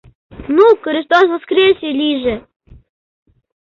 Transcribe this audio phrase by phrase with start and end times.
[0.55, 2.35] Ну, «Крестос воскресе!» лийже!